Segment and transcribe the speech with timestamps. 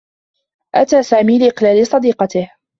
[0.75, 2.51] أتى سامي لإقلال صديقته.